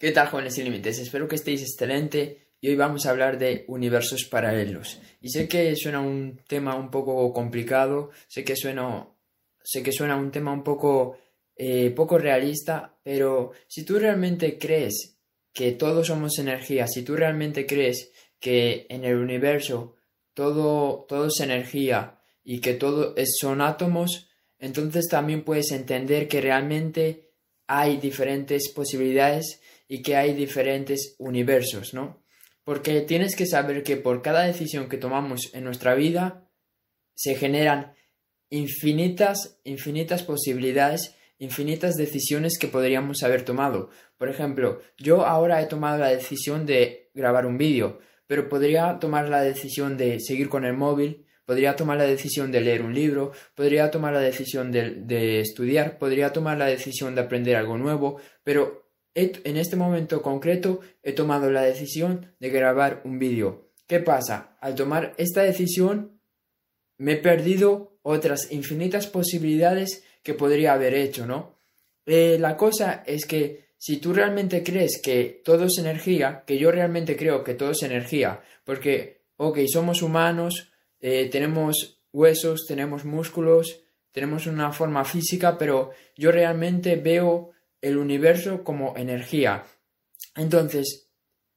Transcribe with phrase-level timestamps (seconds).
[0.00, 1.00] ¿Qué tal, jóvenes sin límites?
[1.00, 5.00] Espero que estéis excelente y hoy vamos a hablar de universos paralelos.
[5.20, 9.08] Y sé que suena un tema un poco complicado, sé que suena,
[9.60, 11.18] sé que suena un tema un poco,
[11.56, 15.18] eh, poco realista, pero si tú realmente crees
[15.52, 19.96] que todos somos energía, si tú realmente crees que en el universo
[20.32, 24.30] todo, todo es energía y que todo son átomos,
[24.60, 27.27] entonces también puedes entender que realmente
[27.68, 32.24] hay diferentes posibilidades y que hay diferentes universos, ¿no?
[32.64, 36.50] Porque tienes que saber que por cada decisión que tomamos en nuestra vida
[37.14, 37.94] se generan
[38.50, 43.90] infinitas, infinitas posibilidades, infinitas decisiones que podríamos haber tomado.
[44.16, 49.28] Por ejemplo, yo ahora he tomado la decisión de grabar un vídeo, pero podría tomar
[49.28, 53.32] la decisión de seguir con el móvil, podría tomar la decisión de leer un libro,
[53.54, 58.18] podría tomar la decisión de, de estudiar, podría tomar la decisión de aprender algo nuevo,
[58.44, 63.70] pero en este momento concreto he tomado la decisión de grabar un vídeo.
[63.86, 64.58] ¿Qué pasa?
[64.60, 66.20] Al tomar esta decisión
[66.98, 71.56] me he perdido otras infinitas posibilidades que podría haber hecho, ¿no?
[72.04, 76.70] Eh, la cosa es que si tú realmente crees que todo es energía, que yo
[76.70, 83.80] realmente creo que todo es energía, porque, ok, somos humanos, eh, tenemos huesos, tenemos músculos,
[84.12, 89.64] tenemos una forma física, pero yo realmente veo el universo como energía.
[90.34, 91.08] Entonces,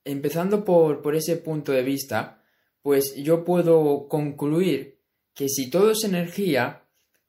[0.03, 2.43] empezando por, por ese punto de vista,
[2.81, 4.99] pues yo puedo concluir
[5.33, 6.83] que si todo es energía,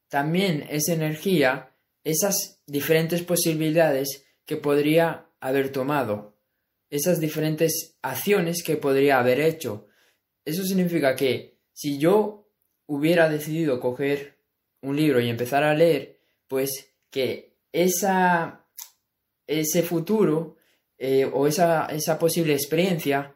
[0.09, 1.71] también es energía
[2.05, 6.37] esas diferentes posibilidades que podría haber tomado,
[6.91, 9.87] esas diferentes acciones que podría haber hecho.
[10.45, 11.52] Eso significa que
[11.83, 12.49] si yo
[12.87, 14.39] hubiera decidido coger
[14.83, 18.65] un libro y empezar a leer, pues que esa
[19.49, 20.59] ese futuro
[20.97, 23.35] eh, o esa, esa, posible experiencia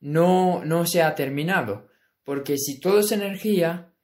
[0.00, 1.88] no, no se ha terminado.
[2.24, 3.94] Porque si todo es energía,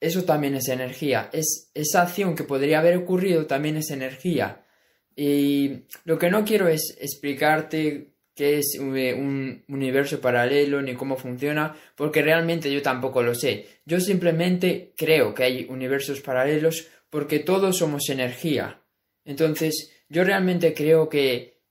[0.00, 1.30] eso también es energía.
[1.32, 4.66] Es, esa acción que podría haber ocurrido también es energía.
[5.14, 11.74] Y lo que no quiero es explicarte qué es un universo paralelo ni cómo funciona,
[11.96, 13.66] porque realmente yo tampoco lo sé.
[13.86, 18.82] Yo simplemente creo que hay universos paralelos porque todos somos energía.
[19.24, 21.62] Entonces, yo realmente creo que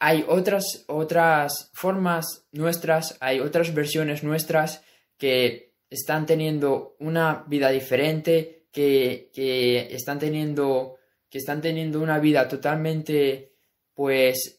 [0.00, 4.82] hay otras, otras formas nuestras, hay otras versiones nuestras
[5.16, 10.96] que están teniendo una vida diferente, que, que están teniendo
[11.30, 13.52] que están teniendo una vida totalmente
[13.94, 14.57] pues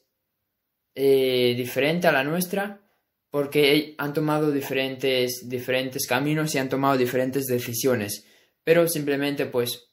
[1.01, 2.81] eh, diferente a la nuestra
[3.29, 8.25] porque han tomado diferentes, diferentes caminos y han tomado diferentes decisiones
[8.69, 9.89] pero simplemente pues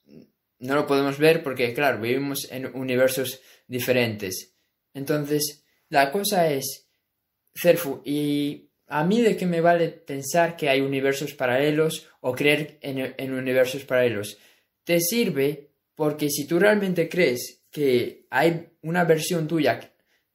[0.58, 4.54] no lo podemos ver porque, claro, vivimos en universos diferentes.
[4.92, 6.86] Entonces, la cosa es,
[7.54, 12.78] Cerfu, ¿y a mí de qué me vale pensar que hay universos paralelos o creer
[12.82, 14.36] en, en universos paralelos?
[14.84, 19.80] Te sirve porque si tú realmente crees que hay una versión tuya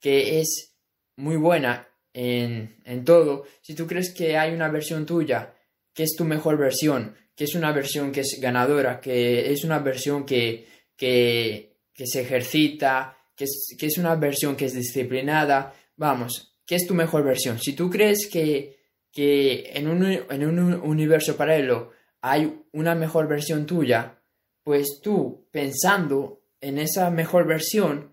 [0.01, 0.75] que es
[1.15, 5.53] muy buena en, en todo, si tú crees que hay una versión tuya
[5.93, 9.79] que es tu mejor versión, que es una versión que es ganadora, que es una
[9.79, 15.73] versión que, que, se ejercita, que es, que es una versión que es disciplinada.
[15.95, 17.59] Vamos, ¿qué es tu mejor versión?
[17.59, 18.77] Si tú crees que,
[19.11, 21.91] que en, un, en un universo paralelo
[22.21, 24.19] hay una mejor versión tuya,
[24.63, 28.11] pues tú pensando en esa mejor versión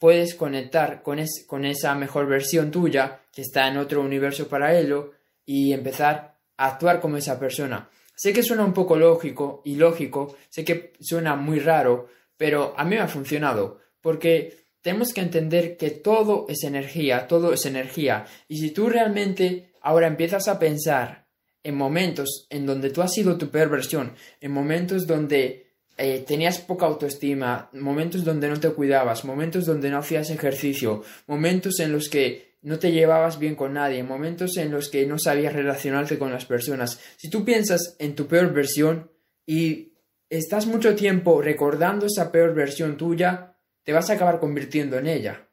[0.00, 5.12] puedes conectar con, con esa mejor versión tuya que está en otro universo paralelo
[5.44, 7.88] y empezar a actuar como esa persona.
[8.16, 12.84] Sé que suena un poco lógico y lógico, sé que suena muy raro, pero a
[12.84, 18.26] mí me ha funcionado, porque tenemos que entender que todo es energía, todo es energía,
[18.48, 21.26] y si tú realmente ahora empiezas a pensar
[21.62, 25.69] en momentos en donde tú has sido tu peor versión, en momentos donde
[26.02, 31.78] eh, tenías poca autoestima, momentos donde no te cuidabas, momentos donde no hacías ejercicio, momentos
[31.78, 35.52] en los que no te llevabas bien con nadie, momentos en los que no sabías
[35.52, 36.98] relacionarte con las personas.
[37.18, 39.10] Si tú piensas en tu peor versión
[39.44, 39.92] y
[40.30, 45.48] estás mucho tiempo recordando esa peor versión tuya, te vas a acabar convirtiendo en ella.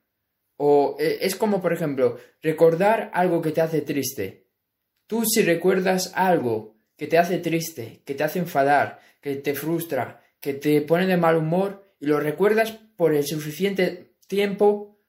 [0.55, 4.47] O eh, es como, por ejemplo, recordar algo que te hace triste.
[5.07, 10.21] Tú si recuerdas algo que te hace triste, que te hace enfadar, que te frustra,
[10.39, 14.99] que te pone de mal humor y lo recuerdas por el suficiente tiempo,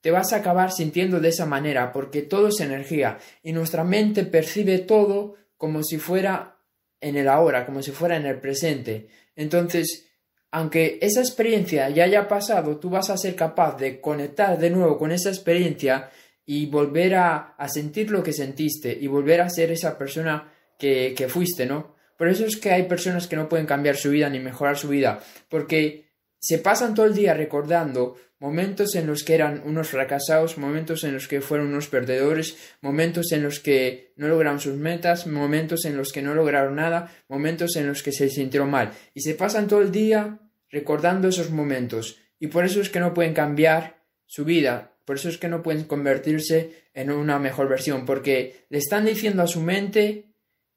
[0.00, 4.24] te vas a acabar sintiendo de esa manera porque todo es energía y nuestra mente
[4.24, 6.58] percibe todo como si fuera
[7.00, 9.08] en el ahora, como si fuera en el presente.
[9.36, 10.08] Entonces,
[10.50, 14.98] aunque esa experiencia ya haya pasado, tú vas a ser capaz de conectar de nuevo
[14.98, 16.10] con esa experiencia
[16.44, 21.28] y volver a, sentir lo que sentiste y volver a ser esa persona que, que
[21.28, 21.94] fuiste, ¿no?
[22.22, 24.86] Por eso es que hay personas que no pueden cambiar su vida ni mejorar su
[24.86, 26.04] vida, porque
[26.38, 31.14] se pasan todo el día recordando momentos en los que eran unos fracasados, momentos en
[31.14, 35.96] los que fueron unos perdedores, momentos en los que no lograron sus metas, momentos en
[35.96, 38.92] los que no lograron nada, momentos en los que se sintieron mal.
[39.14, 40.38] Y se pasan todo el día
[40.70, 42.20] recordando esos momentos.
[42.38, 45.64] Y por eso es que no pueden cambiar su vida, por eso es que no
[45.64, 50.31] pueden convertirse en una mejor versión, porque le están diciendo a su mente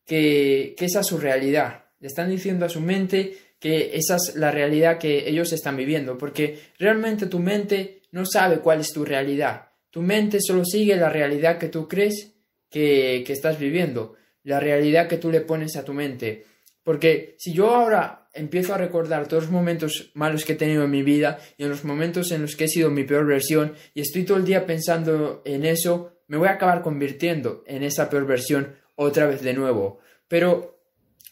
[0.06, 1.86] que, esa es su realidad.
[2.00, 6.18] Le están diciendo a su mente que esa es la realidad que ellos están viviendo,
[6.18, 9.70] porque realmente tu mente no sabe cuál es tu realidad.
[9.90, 12.34] Tu mente solo sigue la realidad que tú crees
[12.70, 16.46] que, que estás viviendo, la realidad que tú le pones a tu mente.
[16.84, 20.92] Porque si yo ahora empiezo a recordar todos los momentos malos que he tenido en
[20.92, 24.02] mi vida y en los momentos en los que he sido mi peor versión y
[24.02, 28.28] estoy todo el día pensando en eso, me voy a acabar convirtiendo en esa peor
[28.28, 30.00] versión otra vez de nuevo.
[30.28, 30.80] Pero,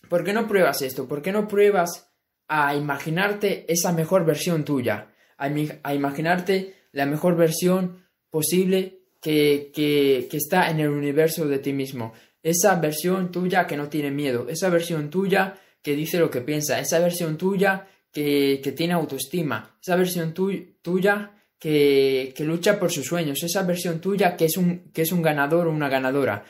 [0.09, 1.07] ¿por qué no pruebas esto?
[1.07, 2.13] ¿Por qué no pruebas
[2.47, 5.07] a imaginarte esa mejor versión tuya,
[5.37, 12.13] a, imaginarte la mejor versión posible que, que, está en el universo de ti mismo.
[12.41, 16.79] Esa versión tuya que no tiene miedo, esa versión tuya que dice lo que piensa,
[16.79, 23.05] esa versión tuya que, que tiene autoestima, esa versión tuya que, que, lucha por sus
[23.05, 26.43] sueños, esa versión tuya que es un, que es un ganador o una ganadora.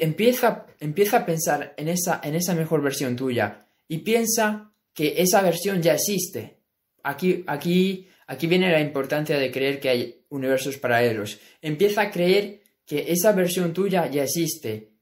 [0.00, 5.42] Empieza, empieza a pensar en esa, en esa mejor versión tuya y piensa que esa
[5.42, 6.58] versión ya existe.
[7.02, 11.38] Aquí, aquí, aquí viene la importancia de creer que hay universos paralelos.
[11.60, 14.92] Empieza a creer que esa versión tuya ya existe.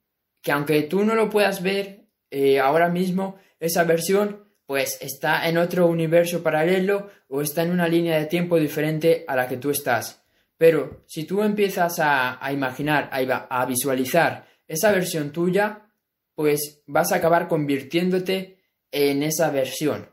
[0.40, 5.58] Que aunque tú no lo puedas ver eh, ahora mismo, esa versión pues está en
[5.58, 9.70] otro universo paralelo o está en una línea de tiempo diferente a la que tú
[9.70, 10.24] estás.
[10.56, 15.92] Pero si tú empiezas a, imaginar, a visualizar esa versión tuya,
[16.34, 18.58] pues vas a acabar convirtiéndote
[18.90, 20.08] en esa versión.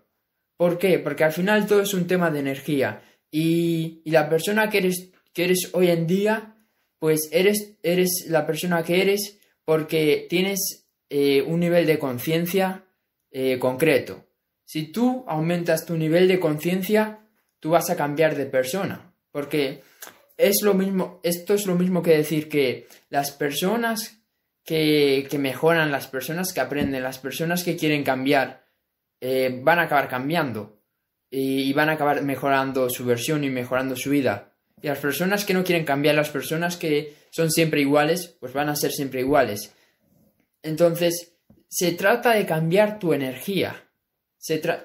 [0.58, 1.00] ¿Por qué?
[1.00, 3.02] Porque al final todo es un tema de energía
[3.32, 6.58] y, la persona que eres, que eres hoy en día,
[7.00, 12.84] pues eres, eres la persona que eres porque tienes eh, un nivel de conciencia
[13.32, 14.26] eh, concreto.
[14.66, 17.22] Si tú aumentas tu nivel de conciencia,
[17.60, 19.16] tú vas a cambiar de persona.
[19.32, 19.84] Porque
[20.38, 24.19] es lo mismo, esto es lo mismo que decir que las personas
[24.70, 28.68] que, mejoran, las personas que aprenden, las personas que quieren cambiar,
[29.20, 30.80] eh, van a acabar cambiando
[31.32, 34.54] y, van a acabar mejorando su versión y mejorando su vida.
[34.80, 38.70] Y las personas que no quieren cambiar, las personas que son siempre iguales, pues van
[38.70, 39.74] a ser siempre iguales.
[40.62, 41.34] Entonces,
[41.68, 43.90] se trata de cambiar tu energía.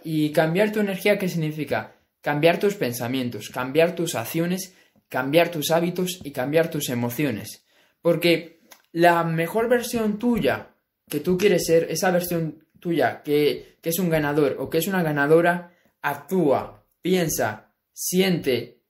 [0.03, 1.95] ¿Y cambiar tu energía qué significa?
[2.23, 4.75] Cambiar tus pensamientos, cambiar tus acciones,
[5.11, 7.67] cambiar tus hábitos y cambiar tus emociones.
[8.01, 8.54] Porque
[8.95, 10.77] la mejor versión tuya
[11.11, 15.03] que tú quieres ser, esa versión tuya que, es un ganador o que es una
[15.03, 18.83] ganadora, actúa, piensa, siente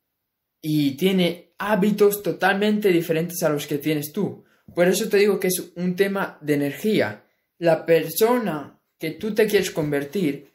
[0.61, 4.45] y tiene hábitos totalmente diferentes a los que tienes tú.
[4.75, 7.25] Por eso te digo que es un tema de energía.
[7.59, 10.53] La persona que tú te quieres convertir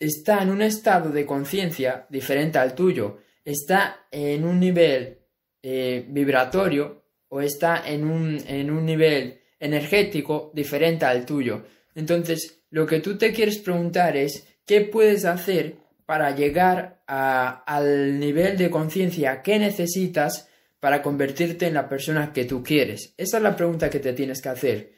[0.00, 5.20] está en un estado de conciencia diferente al tuyo, está en un nivel
[5.62, 6.99] eh, vibratorio
[7.30, 11.64] o está en un, en un nivel energético diferente al tuyo.
[11.94, 18.56] Entonces, lo que tú te quieres preguntar es qué puedes hacer para llegar al nivel
[18.56, 20.48] de conciencia que necesitas
[20.80, 23.14] para convertirte en la persona que tú quieres.
[23.16, 24.92] Esa es la pregunta que te tienes que hacer.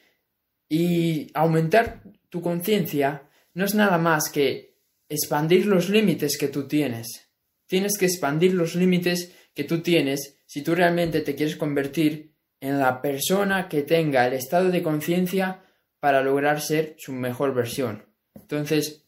[0.69, 3.25] Y aumentar tu conciencia
[3.55, 4.77] no es nada más que
[5.09, 7.29] expandir los límites que tú tienes.
[7.67, 12.79] Tienes que expandir los límites que tú tienes si tú realmente te quieres convertir en
[12.79, 15.65] la persona que tenga el estado de conciencia
[15.99, 18.05] para lograr ser su mejor versión.
[18.35, 19.07] Entonces,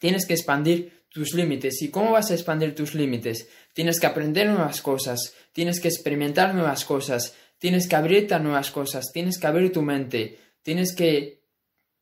[0.00, 1.80] tienes que expandir tus límites.
[1.80, 3.48] ¿Y cómo vas a expandir tus límites?
[3.72, 8.72] Tienes que aprender nuevas cosas, tienes que experimentar nuevas cosas, tienes que abrirte a nuevas
[8.72, 11.44] cosas, tienes que abrir tu mente, tienes que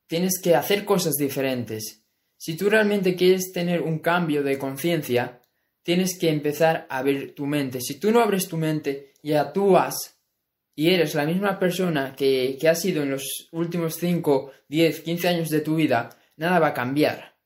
[0.06, 2.06] tienes que hacer cosas diferentes.
[2.38, 5.41] Si tú realmente quieres tener un cambio de conciencia,
[5.82, 7.80] tienes que empezar a abrir tu mente.
[7.80, 10.16] Si tú no abres tu mente y actúas
[10.74, 15.28] y eres la misma persona que, que has sido en los últimos 5, 10, 15
[15.28, 17.36] años de tu vida, nada va a cambiar.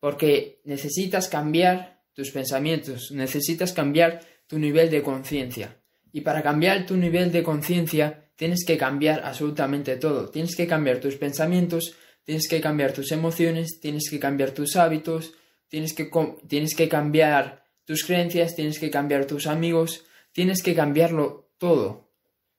[0.00, 5.78] Porque necesitas cambiar tus pensamientos, necesitas cambiar tu nivel de conciencia.
[6.12, 10.28] Y para cambiar tu nivel de conciencia tienes que cambiar absolutamente todo.
[10.28, 15.32] Tienes que cambiar tus pensamientos, tienes que cambiar tus emociones, tienes que cambiar tus hábitos,
[15.68, 16.10] tienes que,
[16.48, 22.08] tienes que cambiar tus creencias, tienes que cambiar tus amigos, tienes que cambiarlo todo.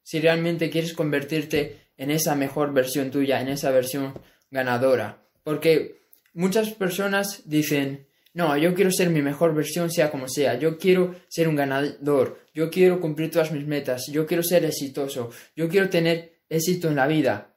[0.03, 4.13] Si realmente quieres convertirte en esa mejor versión tuya, en esa versión
[4.51, 5.21] ganadora.
[5.43, 6.03] Porque
[6.33, 11.15] muchas personas dicen, no, yo quiero ser mi mejor versión sea como sea, yo quiero
[11.27, 15.89] ser un ganador, yo quiero cumplir todas mis metas, yo quiero ser exitoso, yo quiero
[15.89, 17.55] tener éxito en la vida.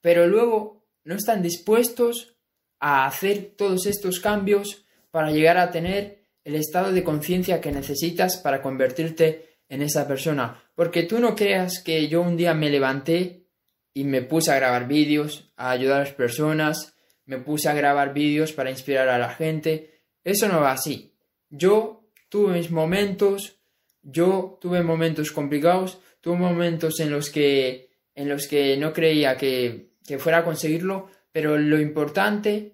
[0.00, 2.34] Pero luego no están dispuestos
[2.78, 6.17] a hacer todos estos cambios para llegar a tener
[6.48, 10.64] el estado de conciencia que necesitas para convertirte en esa persona.
[10.74, 13.44] Porque tú no creas que yo un día me levanté
[13.92, 16.94] y me puse a grabar vídeos, a ayudar a las personas,
[17.26, 20.00] me puse a grabar vídeos para inspirar a la gente.
[20.24, 21.12] Eso no va así.
[21.50, 23.60] Yo tuve mis momentos,
[24.00, 29.90] yo tuve momentos complicados, tuve momentos en los que, en los que no creía que,
[30.06, 32.72] que fuera a conseguirlo, pero lo importante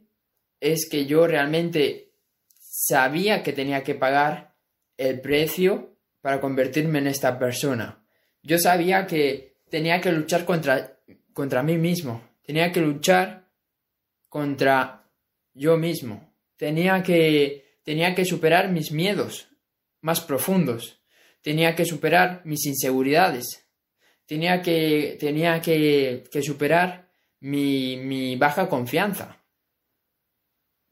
[0.61, 2.04] es que yo realmente
[2.77, 4.57] sabía que tenía que pagar
[4.97, 8.05] el precio para convertirme en esta persona.
[8.43, 10.99] Yo sabía que tenía que luchar contra,
[11.33, 13.49] contra mí mismo, tenía que luchar
[14.29, 15.09] contra
[15.53, 19.47] yo mismo, tenía que, tenía que superar mis miedos
[20.01, 21.01] más profundos,
[21.43, 23.69] tenía que superar mis inseguridades,
[24.27, 29.44] tenía que, tenía que, que superar mi, mi baja confianza.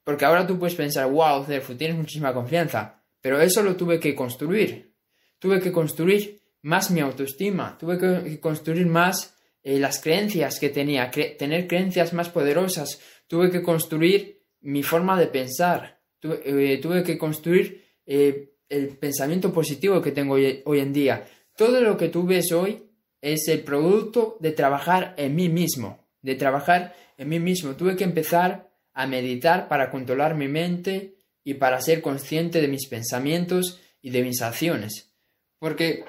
[0.04, 3.02] Porque ahora tú puedes pensar, wow, Cerfu, tienes muchísima confianza.
[3.20, 4.92] Pero eso lo tuve que construir.
[5.38, 7.78] Tuve que construir más mi autoestima.
[7.78, 11.10] Tuve que construir más eh, las creencias que tenía.
[11.10, 13.00] tener creencias más poderosas.
[13.28, 16.00] Tuve que construir mi forma de pensar.
[16.18, 21.24] Tuve, eh, que construir eh, el pensamiento positivo que tengo hoy, hoy en día.
[21.56, 22.82] Todo lo que tú ves hoy
[23.20, 26.08] es el producto de trabajar en mí mismo.
[26.22, 27.76] De trabajar en mí mismo.
[27.76, 32.88] Tuve que empezar a meditar para controlar mi mente y para ser consciente de mis
[32.88, 35.12] pensamientos y de mis acciones.
[35.58, 36.04] Porque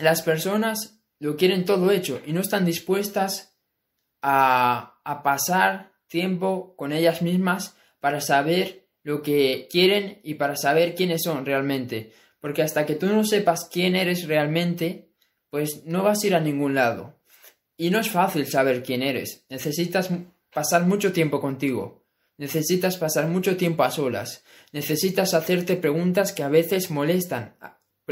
[0.00, 3.56] las personas lo quieren todo hecho y no están dispuestas
[4.22, 10.94] a, a pasar tiempo con ellas mismas para saber lo que quieren y para saber
[10.94, 12.12] quiénes son realmente.
[12.40, 15.10] Porque hasta que tú no sepas quién eres realmente,
[15.48, 17.18] pues no vas a ir a ningún lado.
[17.76, 19.44] Y no es fácil saber quién eres.
[19.48, 20.10] Necesitas
[20.52, 22.04] pasar mucho tiempo contigo.
[22.38, 24.44] Necesitas pasar mucho tiempo a solas.
[24.72, 27.56] Necesitas hacerte preguntas que a veces molestan.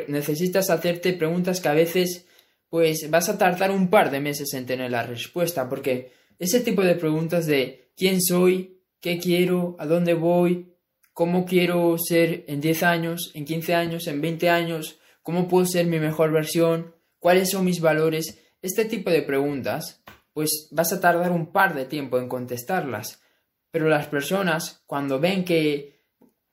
[0.09, 2.27] Necesitas hacerte preguntas que a veces
[2.71, 6.83] pues vas a tardar un par de meses en tener la respuesta, porque ese tipo
[6.83, 10.75] de preguntas de quién soy, qué quiero, a dónde voy,
[11.13, 15.87] cómo quiero ser en 10 años, en 15 años, en 20 años, cómo puedo ser
[15.87, 20.03] mi mejor versión, cuáles son mis valores, este tipo de preguntas
[20.35, 23.23] pues vas a tardar un par de tiempo en contestarlas.
[23.71, 26.03] Pero las personas, cuando ven que,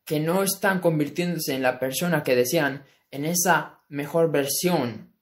[0.05, 5.13] que no están convirtiéndose en la persona que desean, en esa mejor versión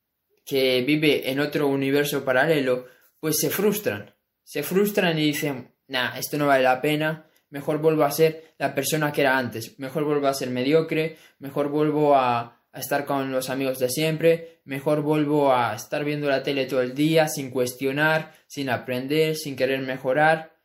[0.45, 2.85] que vive en otro universo paralelo,
[3.19, 4.13] pues se frustran.
[4.43, 8.73] Se frustran y dicen, nah, esto no vale la pena, mejor vuelvo a ser la
[8.75, 13.31] persona que era antes, mejor vuelvo a ser mediocre, mejor vuelvo a, a estar con
[13.31, 17.49] los amigos de siempre, mejor vuelvo a estar viendo la tele todo el día sin
[17.49, 20.55] cuestionar, sin aprender, sin querer mejorar,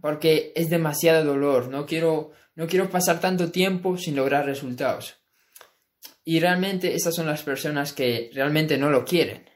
[0.00, 5.16] porque es demasiado dolor, no quiero, no quiero pasar tanto tiempo sin lograr resultados.
[6.24, 9.48] Y realmente esas son las personas que realmente no lo quieren,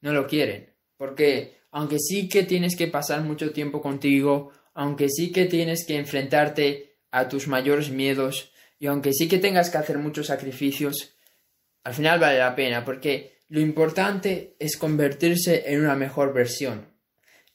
[0.00, 5.32] no lo quieren, porque aunque sí que tienes que pasar mucho tiempo contigo, aunque sí
[5.32, 9.98] que tienes que enfrentarte a tus mayores miedos, y aunque sí que tengas que hacer
[9.98, 11.14] muchos sacrificios,
[11.84, 16.88] al final vale la pena porque lo importante es convertirse en una mejor versión.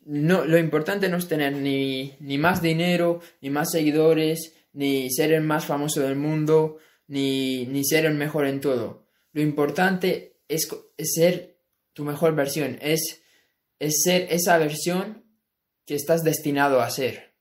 [0.06, 5.34] No, lo importante no es tener ni, ni más dinero, ni más seguidores, ni ser
[5.34, 6.78] el más famoso del mundo,
[7.08, 9.08] ni, ni ser el mejor en todo.
[9.34, 11.58] Lo importante es, ser
[11.94, 13.24] tu mejor versión, es,
[13.80, 15.26] es ser esa versión
[15.88, 17.34] que estás destinado a ser.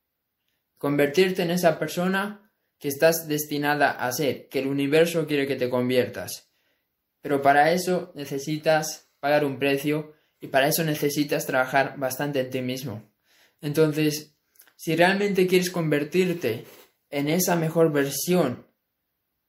[0.79, 2.44] Convertirte en esa persona
[2.85, 6.51] que estás destinada a ser, que el universo quiere que te conviertas.
[7.23, 12.61] Pero para eso necesitas pagar un precio y para eso necesitas trabajar bastante en ti
[12.61, 13.11] mismo.
[13.63, 14.37] Entonces,
[14.77, 16.67] si realmente quieres convertirte
[17.09, 18.67] en esa mejor versión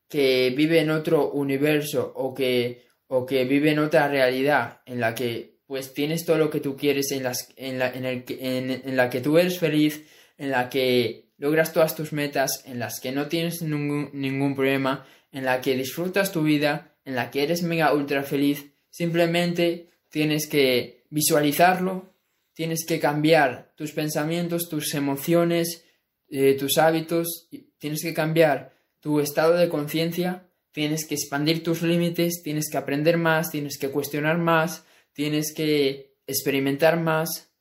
[0.08, 5.14] que vive en otro universo o que, o que vive en otra realidad en la
[5.14, 8.96] que pues tienes todo lo que tú quieres, en, las, en, la, en, el, en
[8.96, 10.06] la que tú eres feliz,
[10.38, 15.46] en la que logras todas tus metas, en las que no tienes ningún, problema, en
[15.46, 21.04] la que disfrutas tu vida, en la que eres mega ultra feliz, simplemente tienes que
[21.10, 22.14] visualizarlo,
[22.54, 25.86] tienes que cambiar tus pensamientos, tus emociones,
[26.30, 32.42] eh, tus hábitos, tienes que cambiar tu estado de conciencia, tienes que expandir tus límites,
[32.44, 37.52] tienes que aprender más, tienes que cuestionar más, tienes que experimentar más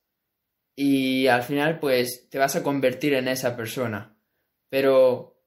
[0.75, 4.17] y al final pues te vas a convertir en esa persona.
[4.69, 5.41] Pero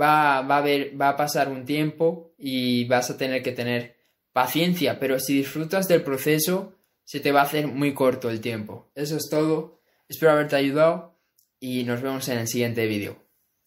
[0.00, 3.96] va, va, a, haber, va a pasar un tiempo y vas a tener que tener
[4.32, 8.92] paciencia, pero si disfrutas del proceso se te va a hacer muy corto el tiempo.
[8.94, 9.80] Eso es todo.
[10.08, 11.18] Espero haberte ayudado
[11.58, 13.16] y nos vemos en el siguiente vídeo.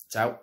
[0.08, 0.43] Chao.